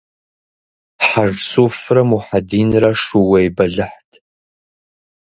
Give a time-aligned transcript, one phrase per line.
[1.07, 4.11] Хьэжсуфрэ Мухьэдинрэ шууей бэлыхьт.